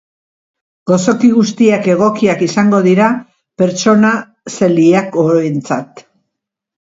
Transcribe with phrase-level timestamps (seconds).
[0.91, 3.09] Gozoki guztiak egokiak izango dira
[3.63, 4.13] pertsona
[4.55, 6.05] zeliakoentzat.